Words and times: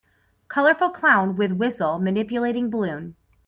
Colorful 0.47 0.89
clown 0.89 1.35
with 1.35 1.51
whistle 1.51 1.99
manipulating 1.99 2.71
balloon. 2.71 3.15